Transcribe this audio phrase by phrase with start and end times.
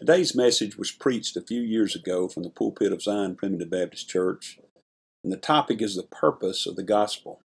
[0.00, 4.08] Today's message was preached a few years ago from the pulpit of Zion Primitive Baptist
[4.08, 4.58] Church,
[5.22, 7.42] and the topic is the purpose of the gospel.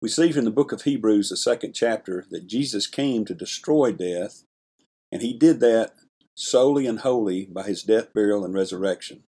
[0.00, 3.90] We see from the book of Hebrews, the second chapter, that Jesus came to destroy
[3.90, 4.44] death,
[5.10, 5.94] and he did that
[6.36, 9.24] solely and wholly by his death, burial, and resurrection.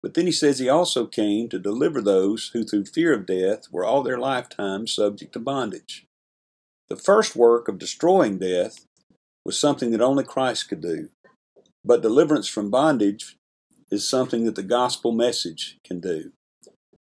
[0.00, 3.64] But then he says he also came to deliver those who, through fear of death,
[3.72, 6.06] were all their lifetime subject to bondage.
[6.88, 8.86] The first work of destroying death
[9.44, 11.08] was something that only Christ could do.
[11.84, 13.36] But deliverance from bondage
[13.90, 16.32] is something that the gospel message can do.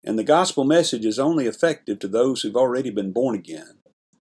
[0.05, 3.78] And the gospel message is only effective to those who've already been born again.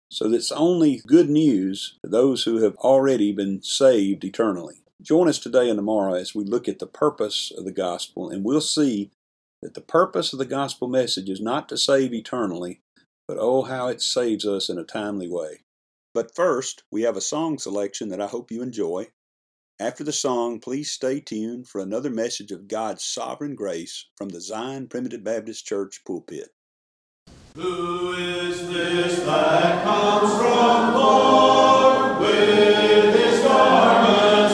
[0.10, 4.84] So it's only good news to those who have already been saved eternally.
[5.02, 8.44] Join us today and tomorrow as we look at the purpose of the gospel, and
[8.44, 9.12] we'll see
[9.62, 12.80] that the purpose of the gospel message is not to save eternally,
[13.28, 15.60] but oh, how it saves us in a timely way.
[16.14, 19.08] But first, we have a song selection that I hope you enjoy.
[19.80, 24.42] After the song, please stay tuned for another message of God's sovereign grace from the
[24.42, 26.50] Zion Primitive Baptist Church pulpit.
[27.54, 34.47] Who is this that comes from far with his garments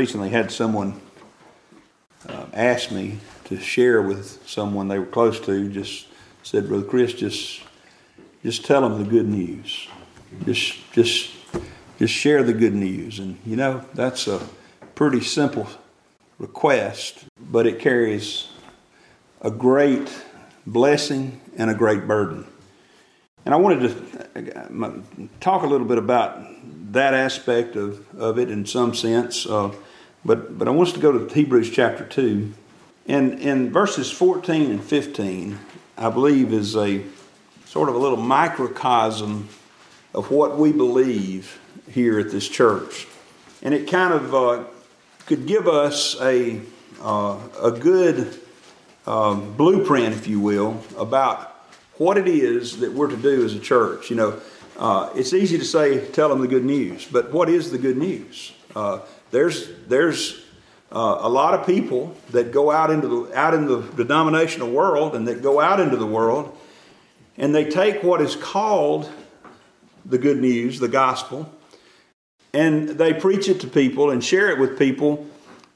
[0.00, 0.98] recently had someone
[2.26, 5.68] uh, ask me to share with someone they were close to.
[5.68, 6.06] Just
[6.42, 7.60] said, Brother Chris, just
[8.42, 9.88] just tell them the good news.
[10.46, 11.30] Just just
[11.98, 13.18] just share the good news.
[13.18, 14.40] And you know that's a
[14.94, 15.68] pretty simple
[16.38, 18.48] request, but it carries
[19.42, 20.10] a great
[20.66, 22.46] blessing and a great burden.
[23.44, 23.80] And I wanted
[24.34, 24.92] to uh,
[25.40, 26.42] talk a little bit about
[26.92, 29.44] that aspect of, of it in some sense.
[29.46, 29.72] Uh,
[30.24, 32.52] but, but I want us to go to Hebrews chapter 2.
[33.06, 35.58] And in verses 14 and 15,
[35.96, 37.02] I believe is a
[37.64, 39.48] sort of a little microcosm
[40.14, 43.06] of what we believe here at this church.
[43.62, 44.64] And it kind of uh,
[45.26, 46.60] could give us a,
[47.00, 48.38] uh, a good
[49.06, 51.56] um, blueprint, if you will, about
[51.96, 54.10] what it is that we're to do as a church.
[54.10, 54.40] You know,
[54.78, 57.96] uh, it's easy to say, tell them the good news, but what is the good
[57.96, 58.52] news?
[59.30, 60.42] There's there's
[60.92, 65.14] uh, a lot of people that go out into the out in the denominational world
[65.14, 66.56] and that go out into the world,
[67.36, 69.10] and they take what is called
[70.04, 71.52] the good news, the gospel,
[72.52, 75.26] and they preach it to people and share it with people,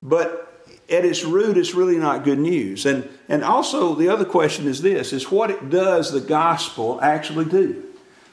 [0.02, 0.44] but
[0.90, 2.84] at its root, it's really not good news.
[2.84, 7.84] And, and also, the other question is this is what does the gospel actually do?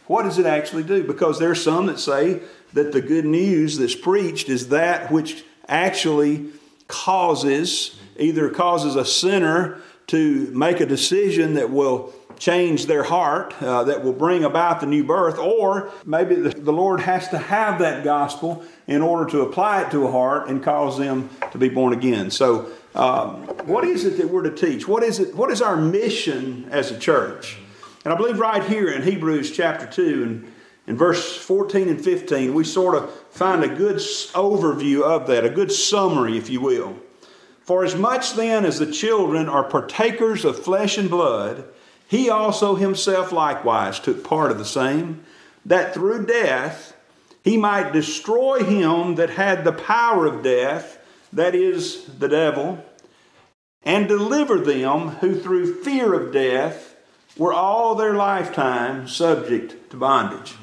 [0.07, 1.03] What does it actually do?
[1.03, 2.41] Because there are some that say
[2.73, 6.47] that the good news that's preached is that which actually
[6.87, 13.83] causes, either causes a sinner to make a decision that will change their heart, uh,
[13.83, 17.79] that will bring about the new birth, or maybe the, the Lord has to have
[17.79, 21.69] that gospel in order to apply it to a heart and cause them to be
[21.69, 22.31] born again.
[22.31, 24.87] So, um, what is it that we're to teach?
[24.87, 25.35] What is it?
[25.35, 27.57] What is our mission as a church?
[28.03, 30.50] And I believe right here in Hebrews chapter two and
[30.91, 35.49] in verse 14 and 15, we sort of find a good overview of that, a
[35.49, 36.97] good summary, if you will.
[37.61, 41.63] For as much then as the children are partakers of flesh and blood,
[42.09, 45.23] he also himself likewise took part of the same,
[45.65, 46.93] that through death
[47.41, 50.97] he might destroy him that had the power of death,
[51.31, 52.83] that is, the devil,
[53.83, 56.97] and deliver them who through fear of death
[57.37, 60.55] were all their lifetime subject to bondage.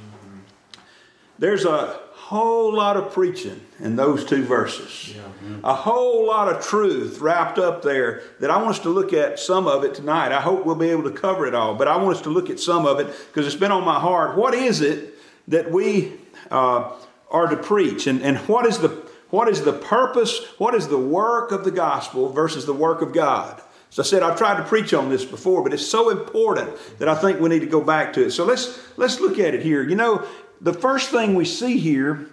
[1.39, 5.15] There's a whole lot of preaching in those two verses.
[5.17, 5.23] Yeah.
[5.65, 9.39] A whole lot of truth wrapped up there that I want us to look at
[9.39, 10.33] some of it tonight.
[10.33, 12.51] I hope we'll be able to cover it all, but I want us to look
[12.51, 14.37] at some of it because it's been on my heart.
[14.37, 15.15] What is it
[15.49, 16.13] that we
[16.51, 16.93] uh,
[17.31, 18.07] are to preach?
[18.07, 18.89] And, and what, is the,
[19.31, 20.45] what is the purpose?
[20.59, 23.63] What is the work of the gospel versus the work of God?
[23.91, 27.09] So I said I've tried to preach on this before, but it's so important that
[27.09, 28.33] I think we need to go back to it.
[28.33, 29.83] So let's let's look at it here.
[29.83, 30.27] You know,
[30.61, 32.29] the first thing we see here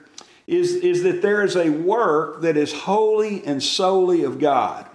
[0.48, 4.88] is, is that there is a work that is wholly and solely of God.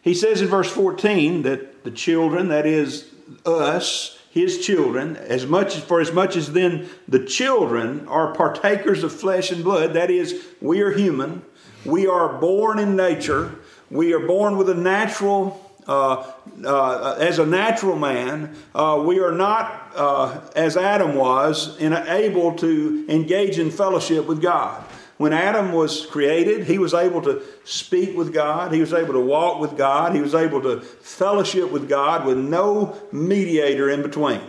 [0.00, 3.10] He says in verse 14 that the children, that is
[3.44, 9.12] us, his children, as much for as much as then the children are partakers of
[9.12, 11.42] flesh and blood, that is, we are human,
[11.84, 13.56] we are born in nature,
[13.90, 16.30] we are born with a natural uh,
[16.64, 22.54] uh, as a natural man, uh, we are not, uh, as Adam was, in, able
[22.56, 24.84] to engage in fellowship with God.
[25.16, 29.20] When Adam was created, he was able to speak with God, he was able to
[29.20, 34.42] walk with God, he was able to fellowship with God with no mediator in between.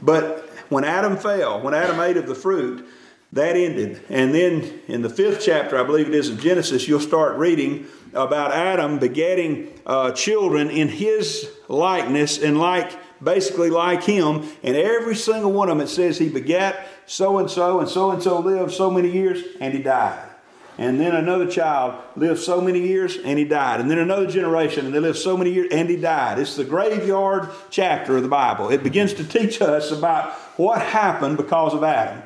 [0.00, 2.86] But when Adam fell, when Adam ate of the fruit,
[3.32, 4.00] that ended.
[4.08, 7.86] And then in the fifth chapter, I believe it is of Genesis, you'll start reading
[8.14, 12.92] about Adam begetting uh, children in his likeness and like
[13.22, 14.48] basically like him.
[14.62, 18.10] And every single one of them, it says he begat so and so, and so
[18.10, 20.28] and so lived so many years, and he died.
[20.78, 23.80] And then another child lived so many years and he died.
[23.80, 26.38] And then another generation and they lived so many years and he died.
[26.38, 28.70] It's the graveyard chapter of the Bible.
[28.70, 32.22] It begins to teach us about what happened because of Adam.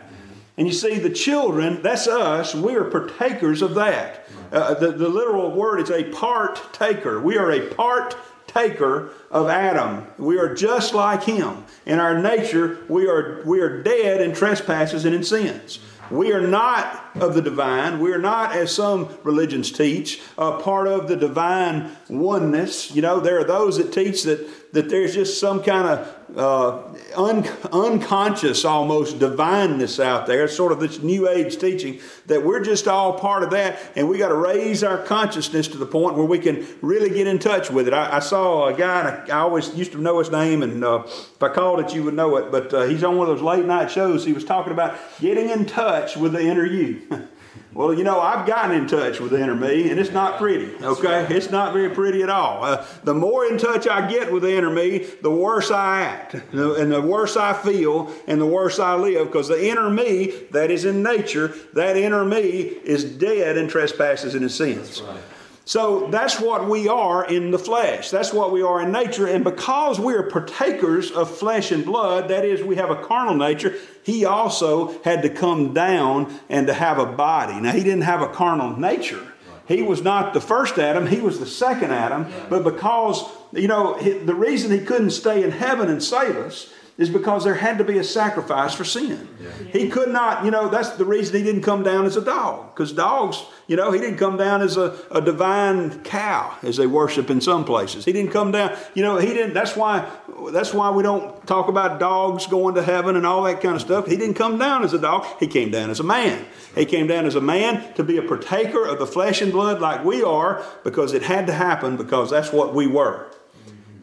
[0.56, 4.26] And you see, the children, that's us, we are partakers of that.
[4.50, 7.20] Uh, the, the literal word is a part taker.
[7.20, 8.16] We are a part
[8.46, 10.06] taker of Adam.
[10.16, 11.64] We are just like him.
[11.84, 15.78] In our nature, we are, we are dead in trespasses and in sins.
[16.10, 17.98] We are not of the divine.
[17.98, 22.94] We are not, as some religions teach, a part of the divine oneness.
[22.94, 26.82] You know, there are those that teach that, that there's just some kind of uh,
[27.16, 32.86] un- unconscious almost divineness out there, sort of this new age teaching that we're just
[32.86, 36.26] all part of that, and we got to raise our consciousness to the point where
[36.26, 37.94] we can really get in touch with it.
[37.94, 41.04] I, I saw a guy, I, I, always used to know his name, and uh,
[41.06, 43.42] if I called it, you would know it, but uh, he's on one of those
[43.42, 44.26] late night shows.
[44.26, 47.28] He was talking about getting in touch with the inner you.
[47.72, 50.74] Well, you know, I've gotten in touch with the inner me, and it's not pretty,
[50.82, 51.26] okay?
[51.28, 52.64] It's not very pretty at all.
[52.64, 56.34] Uh, the more in touch I get with the inner me, the worse I act,
[56.34, 60.70] and the worse I feel, and the worse I live, because the inner me that
[60.70, 65.02] is in nature, that inner me is dead in trespasses and in sins.
[65.02, 65.20] Right.
[65.66, 68.10] So that's what we are in the flesh.
[68.10, 69.26] That's what we are in nature.
[69.26, 73.34] And because we are partakers of flesh and blood, that is, we have a carnal
[73.34, 77.60] nature, he also had to come down and to have a body.
[77.60, 79.32] Now, he didn't have a carnal nature.
[79.66, 82.32] He was not the first Adam, he was the second Adam.
[82.48, 87.10] But because, you know, the reason he couldn't stay in heaven and save us is
[87.10, 89.28] because there had to be a sacrifice for sin.
[89.70, 92.74] He could not, you know, that's the reason he didn't come down as a dog.
[92.74, 96.86] Because dogs, you know, he didn't come down as a, a divine cow as they
[96.86, 98.06] worship in some places.
[98.06, 100.10] He didn't come down, you know, he didn't that's why
[100.52, 103.82] that's why we don't talk about dogs going to heaven and all that kind of
[103.82, 104.06] stuff.
[104.06, 106.46] He didn't come down as a dog, he came down as a man.
[106.74, 109.80] He came down as a man to be a partaker of the flesh and blood
[109.80, 113.26] like we are, because it had to happen because that's what we were.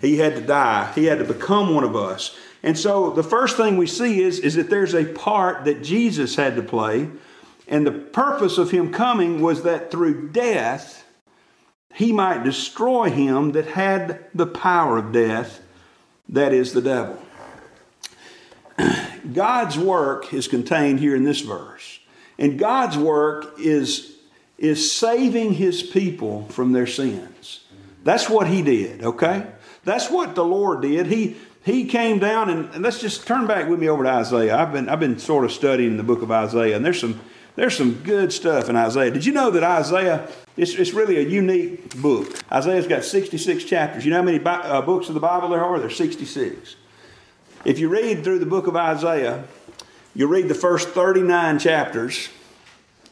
[0.01, 0.91] He had to die.
[0.93, 2.35] He had to become one of us.
[2.63, 6.37] And so the first thing we see is, is that there's a part that Jesus
[6.37, 7.09] had to play.
[7.67, 11.05] And the purpose of him coming was that through death,
[11.93, 15.61] he might destroy him that had the power of death,
[16.29, 17.21] that is the devil.
[19.33, 21.99] God's work is contained here in this verse.
[22.39, 24.15] And God's work is,
[24.57, 27.65] is saving his people from their sins.
[28.03, 29.47] That's what he did, okay?
[29.83, 31.07] That's what the Lord did.
[31.07, 34.57] He, he came down and, and, let's just turn back with me over to Isaiah.
[34.57, 37.21] I've been, I've been sort of studying the book of Isaiah, and there's some,
[37.55, 39.11] there's some good stuff in Isaiah.
[39.11, 40.27] Did you know that Isaiah,
[40.57, 42.37] it's, it's really a unique book?
[42.51, 44.03] Isaiah's got 66 chapters.
[44.03, 45.79] You know how many bi- uh, books of the Bible there are?
[45.79, 46.75] There's 66.
[47.63, 49.45] If you read through the book of Isaiah,
[50.13, 52.27] you read the first 39 chapters,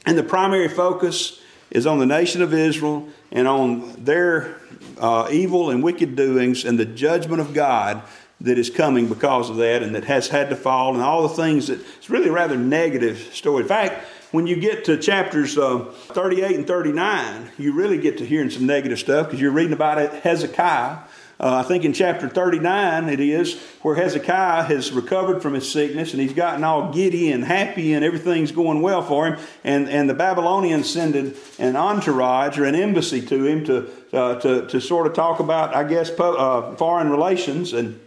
[0.05, 4.58] and the primary focus is on the nation of Israel and on their
[5.00, 8.03] uh, evil and wicked doings and the judgment of God
[8.42, 11.36] that is coming because of that and that has had to fall and all the
[11.36, 13.64] things that it's really a rather negative story.
[13.64, 15.80] In fact, when you get to chapters uh,
[16.14, 19.98] 38 and 39, you really get to hearing some negative stuff because you're reading about
[19.98, 21.00] it, Hezekiah
[21.42, 26.14] uh, I think in chapter 39 it is, where Hezekiah has recovered from his sickness
[26.14, 29.40] and he's gotten all giddy and happy and everything's going well for him.
[29.64, 34.68] And, and the Babylonians send an entourage or an embassy to him to, uh, to,
[34.68, 37.74] to sort of talk about, I guess, uh, foreign relations.
[37.74, 38.00] And,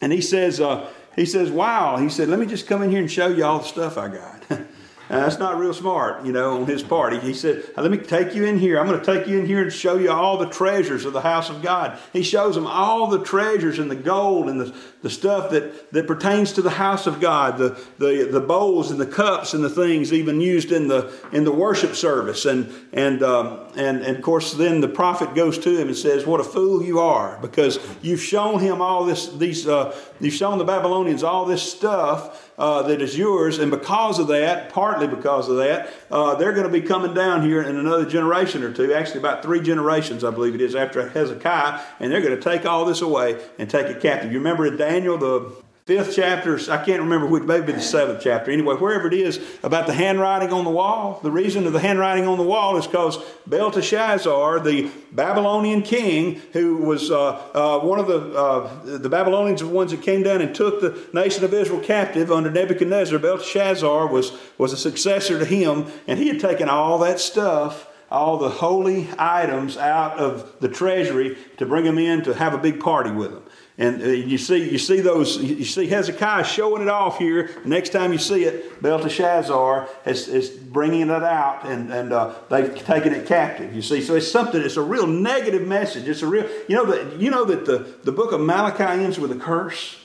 [0.00, 3.00] and he says, uh, he says, wow, he said, let me just come in here
[3.00, 4.44] and show you all the stuff I got.
[5.10, 7.12] That's not real smart, you know, on his part.
[7.12, 8.78] He, he said, Let me take you in here.
[8.78, 11.20] I'm going to take you in here and show you all the treasures of the
[11.20, 11.98] house of God.
[12.12, 16.06] He shows them all the treasures and the gold and the, the stuff that, that
[16.06, 19.70] pertains to the house of God, the, the, the bowls and the cups and the
[19.70, 22.44] things even used in the, in the worship service.
[22.44, 26.26] And, and, um, and, and of course, then the prophet goes to him and says,
[26.26, 30.58] What a fool you are, because you've shown him all this, these, uh, you've shown
[30.58, 33.58] the Babylonians all this stuff uh, that is yours.
[33.58, 37.42] And because of that, partly because of that, uh, they're going to be coming down
[37.42, 41.08] here in another generation or two, actually about three generations, I believe it is, after
[41.08, 44.30] Hezekiah, and they're going to take all this away and take it captive.
[44.30, 45.52] You remember in the
[45.86, 48.52] fifth chapter, I can't remember which, maybe the seventh chapter.
[48.52, 52.28] Anyway, wherever it is about the handwriting on the wall, the reason of the handwriting
[52.28, 53.18] on the wall is because
[53.48, 59.66] Belteshazzar, the Babylonian king, who was uh, uh, one of the, uh, the Babylonians, the
[59.66, 64.38] ones that came down and took the nation of Israel captive under Nebuchadnezzar, Belteshazzar was,
[64.58, 69.08] was a successor to him, and he had taken all that stuff all the holy
[69.18, 73.30] items out of the treasury to bring them in to have a big party with
[73.30, 73.42] them.
[73.78, 77.50] And uh, you see, you see those, you see Hezekiah showing it off here.
[77.64, 82.76] Next time you see it, Belteshazzar is, is bringing it out, and, and uh, they've
[82.84, 83.74] taken it captive.
[83.74, 84.60] You see, so it's something.
[84.60, 86.08] It's a real negative message.
[86.08, 89.18] It's a real, you know that you know that the, the book of Malachi ends
[89.18, 89.99] with a curse.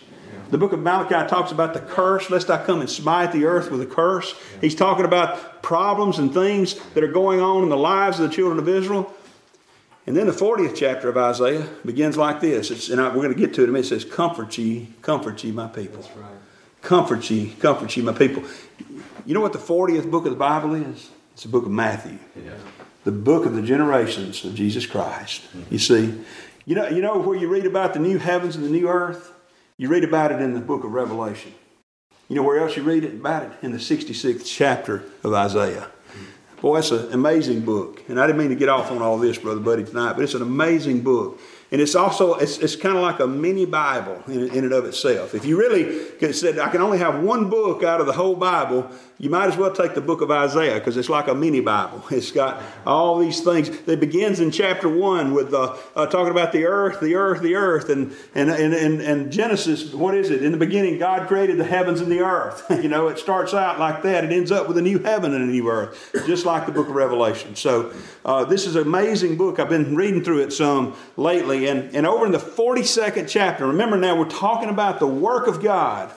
[0.50, 3.72] The book of Malachi talks about the curse, lest I come and smite the earth
[3.72, 4.36] with a curse.
[4.62, 8.36] He's talking about problems and things that are going on in the lives of the
[8.36, 9.14] children of Israel.
[10.08, 12.70] And then the 40th chapter of Isaiah begins like this.
[12.70, 13.92] It's, and I, we're going to get to it in a minute.
[13.92, 16.02] It says, Comfort ye, comfort ye, my people.
[16.02, 16.32] That's right.
[16.84, 18.44] Comfort ye, comfort ye, my people.
[19.26, 21.10] You know what the 40th book of the Bible is?
[21.34, 22.20] It's the book of Matthew.
[22.36, 22.52] Yeah.
[23.04, 25.42] The book of the generations of Jesus Christ.
[25.42, 25.74] Mm-hmm.
[25.74, 26.14] You see,
[26.66, 29.32] you know, you know where you read about the new heavens and the new earth?
[29.78, 31.54] You read about it in the book of Revelation.
[32.30, 33.52] You know where else you read it about it?
[33.62, 35.90] In the 66th chapter of Isaiah.
[36.62, 38.02] Boy, that's an amazing book.
[38.08, 40.34] And I didn't mean to get off on all this, Brother Buddy, tonight, but it's
[40.34, 41.42] an amazing book.
[41.72, 44.86] And it's also, it's, it's kind of like a mini Bible in, in and of
[44.86, 45.34] itself.
[45.34, 48.90] If you really said, I can only have one book out of the whole Bible,
[49.18, 52.04] you might as well take the book of Isaiah because it's like a mini Bible.
[52.16, 53.70] It's got all these things.
[53.70, 57.56] It begins in chapter one with uh, uh, talking about the earth, the earth, the
[57.56, 57.90] earth.
[57.90, 60.44] And, and, and, and, and Genesis, what is it?
[60.44, 62.64] In the beginning, God created the heavens and the earth.
[62.70, 64.24] you know, it starts out like that.
[64.24, 66.88] It ends up with a new heaven and a new earth, just like the book
[66.88, 67.56] of Revelation.
[67.56, 67.94] So
[68.24, 69.60] uh, this is an amazing book.
[69.60, 71.55] I've been reading through it some lately.
[71.64, 75.64] And, and over in the 42nd chapter, remember now, we're talking about the work of
[75.64, 76.12] God.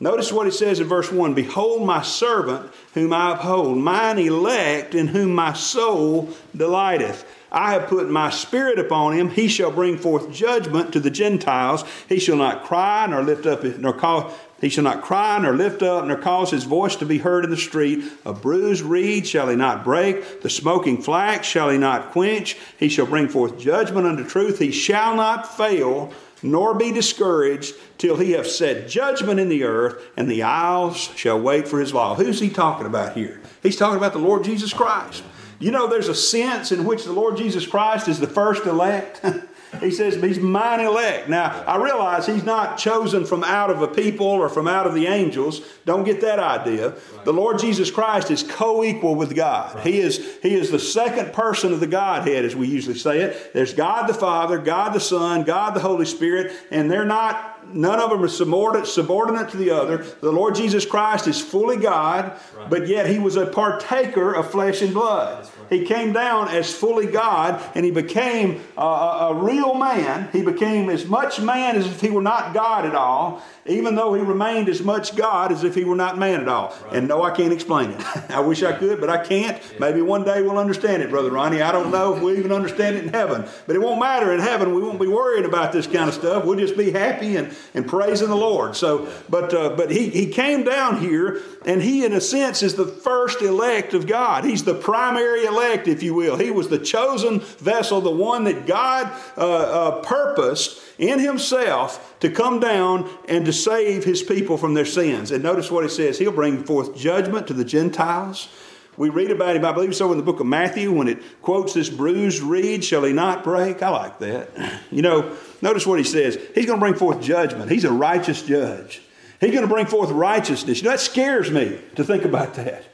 [0.00, 4.94] Notice what it says in verse 1 Behold, my servant whom I uphold, mine elect
[4.94, 7.24] in whom my soul delighteth.
[7.52, 9.28] I have put my spirit upon him.
[9.30, 11.84] He shall bring forth judgment to the Gentiles.
[12.08, 14.34] He shall not cry nor lift up nor call.
[14.62, 17.50] He shall not cry nor lift up nor cause his voice to be heard in
[17.50, 18.04] the street.
[18.24, 20.40] A bruised reed shall he not break.
[20.40, 22.56] The smoking flax shall he not quench.
[22.78, 24.60] He shall bring forth judgment unto truth.
[24.60, 26.12] He shall not fail
[26.44, 31.40] nor be discouraged till he have set judgment in the earth, and the isles shall
[31.40, 32.14] wait for his law.
[32.14, 33.40] Who's he talking about here?
[33.62, 35.22] He's talking about the Lord Jesus Christ.
[35.58, 39.24] You know, there's a sense in which the Lord Jesus Christ is the first elect.
[39.80, 41.28] He says, He's mine elect.
[41.28, 44.94] Now, I realize He's not chosen from out of a people or from out of
[44.94, 45.62] the angels.
[45.84, 46.94] Don't get that idea.
[47.24, 49.80] The Lord Jesus Christ is co equal with God.
[49.80, 53.52] He, is, he is the second person of the Godhead, as we usually say it.
[53.54, 58.00] There's God the Father, God the Son, God the Holy Spirit, and they're not none
[58.00, 59.98] of them are subordinate, subordinate to the other.
[59.98, 62.70] The Lord Jesus Christ is fully God, right.
[62.70, 65.48] but yet he was a partaker of flesh and blood.
[65.72, 70.28] He came down as fully God and he became a, a, real man.
[70.30, 74.14] He became as much man as if he were not God at all even though
[74.14, 76.76] he remained as much God as if he were not man at all.
[76.84, 76.96] Right.
[76.96, 78.30] And no, I can't explain it.
[78.30, 79.56] I wish I could, but I can't.
[79.56, 79.78] Yeah.
[79.78, 81.62] Maybe one day we'll understand it, Brother Ronnie.
[81.62, 83.44] I don't know if we even understand it in heaven.
[83.66, 84.74] But it won't matter in heaven.
[84.74, 86.44] We won't be worrying about this kind of stuff.
[86.44, 88.74] We'll just be happy and, and praising the Lord.
[88.74, 92.74] So, but uh, but he, he came down here, and he, in a sense, is
[92.74, 94.44] the first elect of God.
[94.44, 96.36] He's the primary elect, if you will.
[96.36, 102.30] He was the chosen vessel, the one that God uh, uh, purposed in himself to
[102.30, 105.30] come down and to save his people from their sins.
[105.30, 108.48] And notice what it says He'll bring forth judgment to the Gentiles.
[108.96, 111.72] We read about him, I believe so, in the book of Matthew when it quotes
[111.72, 113.82] this bruised reed, shall he not break?
[113.82, 114.50] I like that.
[114.90, 116.38] You know, notice what he says.
[116.54, 117.70] He's going to bring forth judgment.
[117.70, 119.00] He's a righteous judge.
[119.40, 120.78] He's going to bring forth righteousness.
[120.78, 122.84] You know, that scares me to think about that.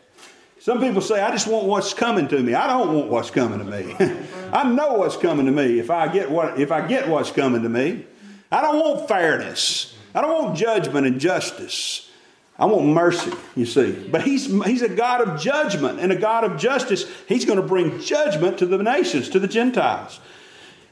[0.68, 2.52] Some people say, I just want what's coming to me.
[2.52, 3.96] I don't want what's coming to me.
[4.52, 7.62] I know what's coming to me if I get what if I get what's coming
[7.62, 8.04] to me.
[8.52, 9.96] I don't want fairness.
[10.14, 12.10] I don't want judgment and justice.
[12.58, 13.92] I want mercy, you see.
[13.92, 17.10] But he's, he's a God of judgment and a God of justice.
[17.26, 20.20] He's going to bring judgment to the nations, to the Gentiles.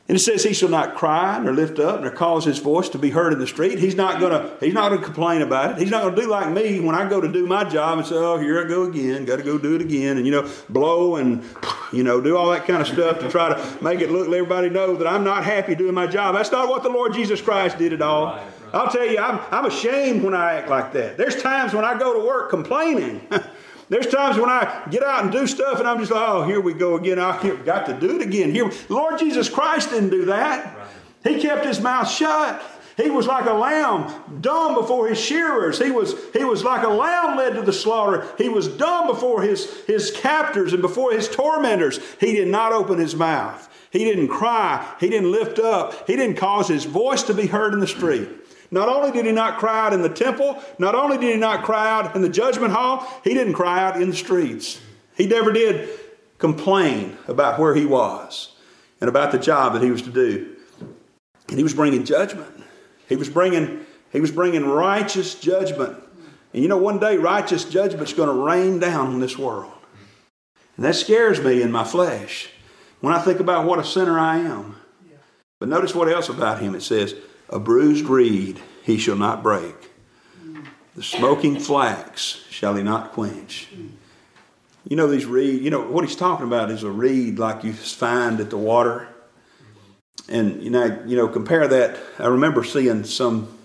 [0.09, 2.99] And it says he shall not cry nor lift up nor cause his voice to
[2.99, 3.81] be heard in the street.
[3.81, 5.79] He's not gonna he's not gonna complain about it.
[5.79, 8.15] He's not gonna do like me when I go to do my job and say,
[8.15, 11.43] Oh, here I go again, gotta go do it again, and you know, blow and
[11.93, 14.39] you know, do all that kind of stuff to try to make it look let
[14.39, 16.37] everybody know that I'm not happy doing my job.
[16.37, 18.27] That's not what the Lord Jesus Christ did at all.
[18.27, 18.53] Right, right.
[18.75, 21.17] I'll tell you, I'm, I'm ashamed when I act like that.
[21.17, 23.27] There's times when I go to work complaining.
[23.89, 26.61] There's times when I get out and do stuff and I'm just like, oh, here
[26.61, 27.19] we go again.
[27.19, 28.51] I got to do it again.
[28.53, 30.77] Here, Lord Jesus Christ didn't do that.
[30.77, 31.35] Right.
[31.35, 32.63] He kept his mouth shut.
[32.97, 35.79] He was like a lamb dumb before his shearers.
[35.79, 38.27] He was, he was like a lamb led to the slaughter.
[38.39, 42.01] He was dumb before his, his captors and before his tormentors.
[42.19, 43.69] He did not open his mouth.
[43.91, 44.95] He didn't cry.
[44.99, 46.07] He didn't lift up.
[46.07, 48.29] He didn't cause his voice to be heard in the street.
[48.77, 51.65] Not only did he not cry out in the temple, not only did he not
[51.65, 54.79] cry out in the judgment hall, he didn't cry out in the streets.
[55.17, 55.89] He never did
[56.37, 58.55] complain about where he was
[59.01, 60.57] and about the job that he was to do.
[61.49, 62.53] And he was bringing judgment.
[63.09, 65.97] He was bringing, he was bringing righteous judgment.
[66.53, 69.73] And you know, one day righteous judgment's going to rain down on this world.
[70.77, 72.51] And that scares me in my flesh
[73.01, 74.77] when I think about what a sinner I am.
[75.61, 77.15] But notice what else about him it says,
[77.49, 79.75] a bruised reed he shall not break.
[80.95, 83.69] The smoking flax shall he not quench.
[84.89, 87.73] You know these reed, you know what he's talking about is a reed like you
[87.73, 89.09] find at the water.
[90.29, 91.99] And you know, you know, compare that.
[92.19, 93.57] I remember seeing some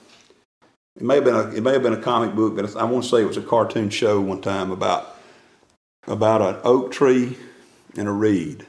[0.98, 3.06] it may have been a it may have been a comic book, but I want
[3.06, 5.16] to say it was a cartoon show one time about
[6.08, 7.38] about an oak tree
[7.96, 8.66] and a reed.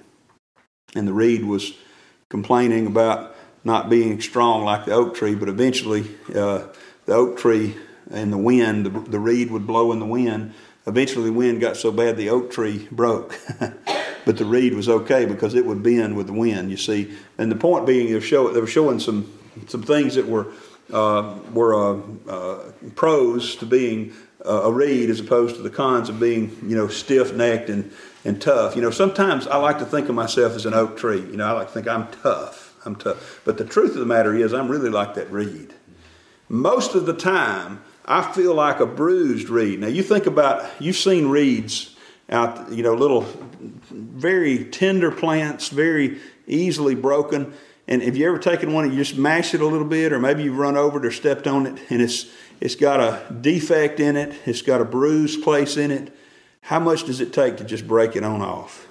[0.94, 1.72] And the reed was
[2.30, 3.31] complaining about
[3.64, 6.66] not being strong like the oak tree, but eventually uh,
[7.06, 7.76] the oak tree
[8.10, 10.54] and the wind, the, the reed would blow in the wind.
[10.86, 13.38] Eventually, the wind got so bad the oak tree broke.
[14.24, 17.16] but the reed was okay because it would bend with the wind, you see.
[17.38, 19.32] And the point being, they were, show, they were showing some,
[19.68, 20.48] some things that were,
[20.92, 24.12] uh, were uh, uh, pros to being
[24.44, 27.92] a reed as opposed to the cons of being, you know, stiff necked and,
[28.24, 28.74] and tough.
[28.74, 31.20] You know, sometimes I like to think of myself as an oak tree.
[31.20, 32.71] You know, I like to think I'm tough.
[32.84, 33.40] I'm tough.
[33.44, 35.74] But the truth of the matter is, I'm really like that reed.
[36.48, 39.80] Most of the time, I feel like a bruised reed.
[39.80, 41.96] Now, you think about, you've seen reeds
[42.28, 43.26] out, you know, little,
[43.90, 47.54] very tender plants, very easily broken.
[47.86, 50.18] And have you ever taken one and you just mash it a little bit, or
[50.18, 52.26] maybe you've run over it or stepped on it, and it's
[52.60, 56.16] it's got a defect in it, it's got a bruised place in it.
[56.60, 58.86] How much does it take to just break it on off?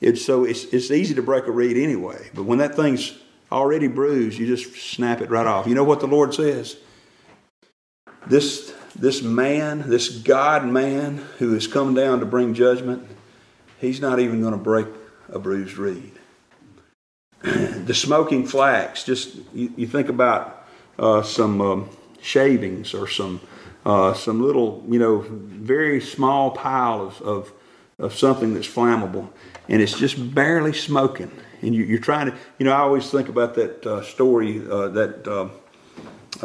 [0.00, 2.30] It's so it's, it's easy to break a reed anyway.
[2.34, 3.18] But when that thing's
[3.50, 5.66] already bruised, you just snap it right off.
[5.66, 6.76] You know what the Lord says?
[8.26, 13.08] This this man, this God man who has come down to bring judgment,
[13.80, 14.86] he's not even going to break
[15.28, 16.12] a bruised reed.
[17.42, 20.66] the smoking flax, just you, you think about
[20.98, 21.88] uh, some um,
[22.20, 23.40] shavings or some
[23.88, 27.52] uh, some little, you know, very small pile of, of,
[27.98, 29.28] of something that's flammable,
[29.68, 31.30] and it's just barely smoking.
[31.60, 34.88] And you, are trying to, you know, I always think about that uh, story, uh,
[34.88, 35.48] that uh,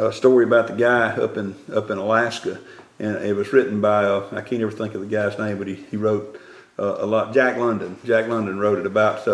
[0.00, 2.60] uh, story about the guy up in up in Alaska,
[2.98, 5.68] and it was written by uh, I can't ever think of the guy's name, but
[5.68, 6.40] he, he wrote
[6.76, 7.32] a lot.
[7.32, 7.96] Jack London.
[8.04, 9.26] Jack London wrote it about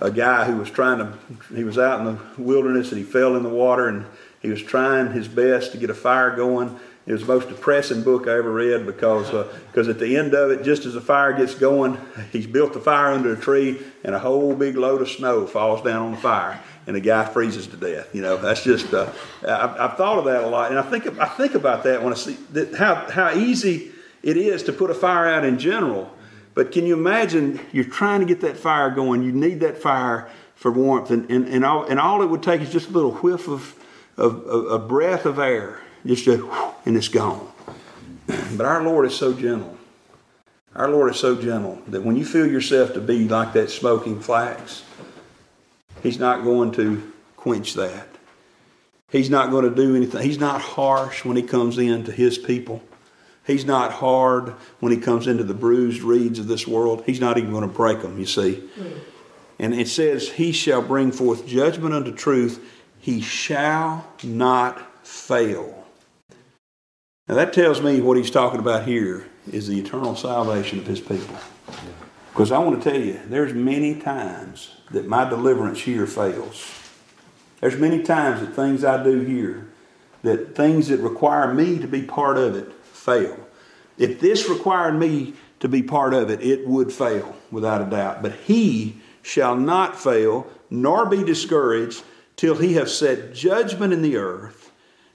[0.00, 1.12] a guy who was trying to.
[1.54, 4.06] He was out in the wilderness and he fell in the water and
[4.40, 8.02] he was trying his best to get a fire going it was the most depressing
[8.02, 9.30] book I ever read because
[9.68, 11.98] because uh, at the end of it, just as the fire gets going,
[12.32, 15.80] he's built the fire under a tree, and a whole big load of snow falls
[15.80, 18.14] down on the fire, and the guy freezes to death.
[18.14, 21.18] You know, that's just uh, I've, I've, thought of that a lot, and I think
[21.18, 23.90] I think about that when I see that how how easy
[24.22, 26.14] it is to put a fire out in general.
[26.52, 29.22] But can you imagine you're trying to get that fire going?
[29.22, 32.60] You need that fire for warmth, and, and, and, all, and all it would take
[32.60, 33.76] is just a little whiff of,
[34.18, 37.46] of a breath of air just a, and it's gone.
[38.56, 39.76] But our Lord is so gentle.
[40.74, 44.20] Our Lord is so gentle that when you feel yourself to be like that smoking
[44.20, 44.82] flax,
[46.02, 48.08] He's not going to quench that.
[49.10, 50.22] He's not going to do anything.
[50.22, 52.82] He's not harsh when He comes in to His people.
[53.46, 57.02] He's not hard when He comes into the bruised reeds of this world.
[57.06, 58.54] He's not even going to break them, you see.
[58.54, 58.98] Hmm.
[59.58, 62.64] And it says, He shall bring forth judgment unto truth.
[63.00, 65.77] He shall not fail.
[67.28, 71.00] Now that tells me what he's talking about here is the eternal salvation of his
[71.00, 71.36] people.
[72.30, 76.66] Because I want to tell you, there's many times that my deliverance here fails.
[77.60, 79.68] There's many times that things I do here,
[80.22, 83.38] that things that require me to be part of it, fail.
[83.98, 88.22] If this required me to be part of it, it would fail, without a doubt.
[88.22, 92.02] But he shall not fail, nor be discouraged,
[92.36, 94.57] till he have set judgment in the earth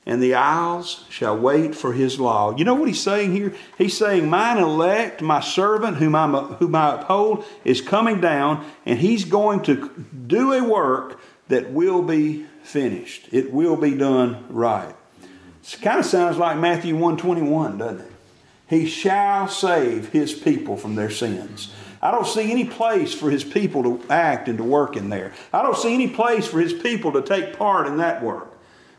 [0.06, 2.56] and the isles shall wait for his law.
[2.56, 3.54] You know what he's saying here?
[3.78, 9.00] He's saying, Mine elect, my servant, whom, i whom I uphold, is coming down, and
[9.00, 9.90] he's going to
[10.28, 13.30] do a work that will be finished.
[13.32, 14.96] It will be done right.
[15.64, 18.12] It kind of sounds like Matthew 121, doesn't it?
[18.68, 21.74] He shall save his people from their sins.
[22.02, 25.32] I don't see any place for his people to act and to work in there.
[25.54, 28.53] I don't see any place for his people to take part in that work.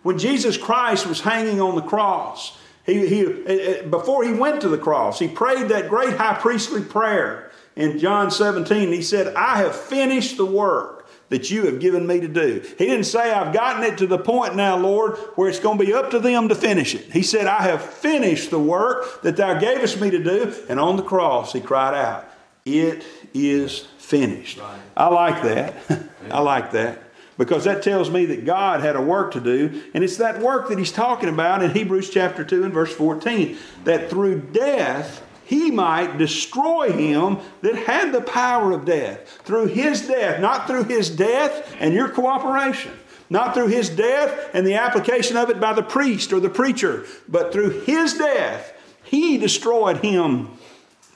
[0.05, 4.61] When Jesus Christ was hanging on the cross, he, he, eh, eh, before he went
[4.61, 8.93] to the cross, he prayed that great high priestly prayer in John 17.
[8.93, 12.63] He said, I have finished the work that you have given me to do.
[12.77, 15.85] He didn't say, I've gotten it to the point now, Lord, where it's going to
[15.87, 17.11] be up to them to finish it.
[17.11, 20.55] He said, I have finished the work that thou gavest me to do.
[20.69, 22.29] And on the cross, he cried out,
[22.67, 24.61] It is finished.
[24.95, 25.77] I like that.
[26.31, 27.01] I like that
[27.37, 29.83] because that tells me that God had a work to do.
[29.95, 33.57] And it's that work that he's talking about in Hebrews chapter 2 and verse 14
[33.85, 39.29] that through death he might destroy him that had the power of death.
[39.45, 42.93] Through his death, not through his death and your cooperation.
[43.31, 47.07] Not through his death and the application of it by the priest or the preacher,
[47.27, 50.51] but through his death, he destroyed him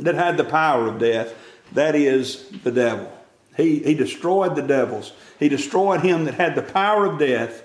[0.00, 1.34] that had the power of death.
[1.72, 3.12] That is the devil.
[3.58, 5.12] He, he destroyed the devils.
[5.38, 7.64] He destroyed him that had the power of death.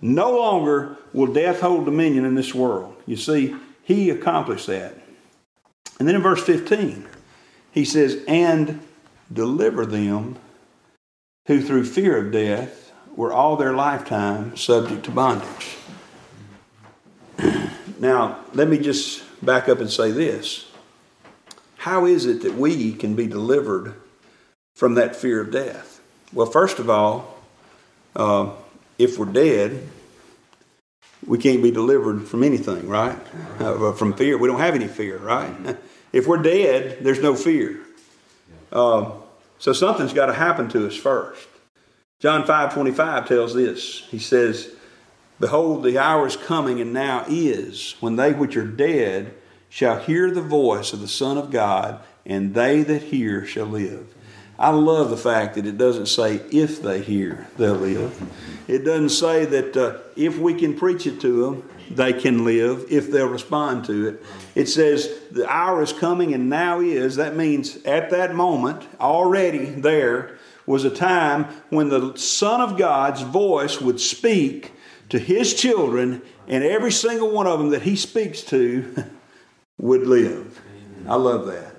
[0.00, 2.96] No longer will death hold dominion in this world.
[3.06, 3.54] You see,
[3.84, 4.98] he accomplished that.
[5.98, 7.06] And then in verse 15,
[7.72, 8.80] he says, And
[9.30, 10.36] deliver them
[11.46, 15.76] who through fear of death were all their lifetime subject to bondage.
[18.00, 20.70] now, let me just back up and say this.
[21.76, 23.94] How is it that we can be delivered
[24.74, 26.00] from that fear of death?
[26.32, 27.38] Well, first of all,
[28.16, 28.50] uh,
[28.98, 29.88] if we're dead,
[31.26, 33.18] we can't be delivered from anything, right?
[33.58, 34.36] Uh, from fear.
[34.36, 35.76] We don't have any fear, right?
[36.12, 37.80] if we're dead, there's no fear.
[38.70, 39.12] Uh,
[39.58, 41.48] so something's got to happen to us first.
[42.20, 44.06] John 5 25 tells this.
[44.10, 44.70] He says,
[45.40, 49.34] Behold, the hour is coming, and now is, when they which are dead
[49.68, 54.06] shall hear the voice of the Son of God, and they that hear shall live.
[54.58, 58.22] I love the fact that it doesn't say if they hear, they'll live.
[58.68, 62.86] It doesn't say that uh, if we can preach it to them, they can live
[62.88, 64.24] if they'll respond to it.
[64.54, 67.16] It says the hour is coming and now is.
[67.16, 73.22] That means at that moment, already there was a time when the Son of God's
[73.22, 74.72] voice would speak
[75.10, 79.04] to his children, and every single one of them that he speaks to
[79.78, 80.60] would live.
[81.06, 81.76] I love that.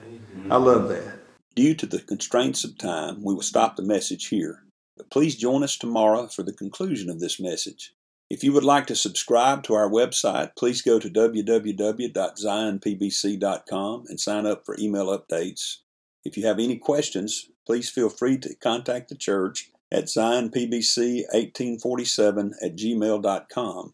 [0.52, 1.15] I love that.
[1.56, 4.64] Due to the constraints of time, we will stop the message here.
[4.98, 7.94] But please join us tomorrow for the conclusion of this message.
[8.30, 14.46] If you would like to subscribe to our website, please go to www.zionpbc.com and sign
[14.46, 15.78] up for email updates.
[16.26, 22.76] If you have any questions, please feel free to contact the church at zionpbc1847 at
[22.76, 23.94] gmail.com.